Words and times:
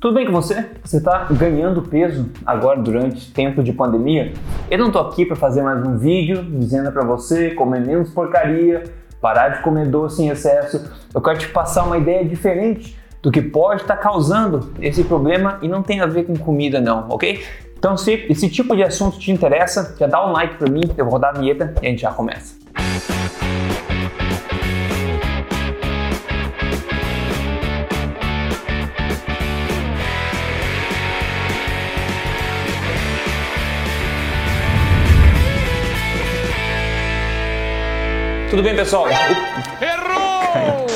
Tudo 0.00 0.14
bem 0.14 0.24
com 0.24 0.30
você? 0.30 0.64
Você 0.84 0.98
está 0.98 1.26
ganhando 1.28 1.82
peso 1.82 2.30
agora 2.46 2.80
durante 2.80 3.32
tempo 3.32 3.64
de 3.64 3.72
pandemia? 3.72 4.32
Eu 4.70 4.78
não 4.78 4.92
tô 4.92 5.00
aqui 5.00 5.26
para 5.26 5.34
fazer 5.34 5.60
mais 5.60 5.84
um 5.84 5.98
vídeo 5.98 6.40
dizendo 6.44 6.92
para 6.92 7.04
você 7.04 7.50
comer 7.50 7.80
menos 7.80 8.08
porcaria, 8.10 8.84
parar 9.20 9.48
de 9.48 9.62
comer 9.62 9.88
doce 9.88 10.22
em 10.22 10.28
excesso. 10.28 10.88
Eu 11.12 11.20
quero 11.20 11.38
te 11.40 11.48
passar 11.48 11.82
uma 11.82 11.98
ideia 11.98 12.24
diferente 12.24 12.96
do 13.20 13.32
que 13.32 13.42
pode 13.42 13.82
estar 13.82 13.96
tá 13.96 14.00
causando 14.00 14.72
esse 14.80 15.02
problema 15.02 15.58
e 15.62 15.68
não 15.68 15.82
tem 15.82 16.00
a 16.00 16.06
ver 16.06 16.26
com 16.26 16.36
comida 16.36 16.80
não, 16.80 17.08
ok? 17.08 17.42
Então 17.76 17.96
se 17.96 18.24
esse 18.28 18.48
tipo 18.48 18.76
de 18.76 18.84
assunto 18.84 19.18
te 19.18 19.32
interessa, 19.32 19.96
já 19.98 20.06
dá 20.06 20.24
um 20.24 20.30
like 20.30 20.58
para 20.58 20.70
mim, 20.70 20.82
eu 20.96 21.06
vou 21.06 21.14
rodar 21.14 21.34
a 21.34 21.40
vinheta 21.40 21.74
e 21.82 21.86
a 21.88 21.90
gente 21.90 22.02
já 22.02 22.12
começa. 22.12 22.56
Tudo 38.58 38.66
bem, 38.66 38.74
pessoal? 38.74 39.06
Errou! 39.08 40.88